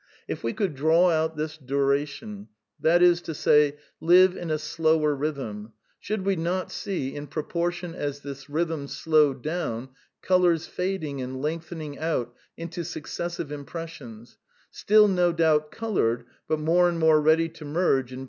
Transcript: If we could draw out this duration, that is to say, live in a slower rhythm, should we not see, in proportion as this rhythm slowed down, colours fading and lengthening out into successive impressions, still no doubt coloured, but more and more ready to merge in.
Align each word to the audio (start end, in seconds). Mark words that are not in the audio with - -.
If 0.27 0.43
we 0.43 0.51
could 0.51 0.73
draw 0.73 1.11
out 1.11 1.35
this 1.37 1.57
duration, 1.59 2.47
that 2.79 3.03
is 3.03 3.21
to 3.21 3.35
say, 3.35 3.77
live 3.99 4.35
in 4.35 4.49
a 4.49 4.57
slower 4.57 5.13
rhythm, 5.13 5.73
should 5.99 6.25
we 6.25 6.35
not 6.35 6.71
see, 6.71 7.13
in 7.15 7.27
proportion 7.27 7.93
as 7.93 8.21
this 8.21 8.49
rhythm 8.49 8.87
slowed 8.87 9.43
down, 9.43 9.89
colours 10.23 10.65
fading 10.65 11.21
and 11.21 11.39
lengthening 11.39 11.99
out 11.99 12.33
into 12.57 12.83
successive 12.83 13.51
impressions, 13.51 14.39
still 14.71 15.07
no 15.07 15.31
doubt 15.31 15.69
coloured, 15.69 16.25
but 16.47 16.59
more 16.59 16.89
and 16.89 16.97
more 16.97 17.21
ready 17.21 17.47
to 17.49 17.63
merge 17.63 18.11
in. 18.11 18.19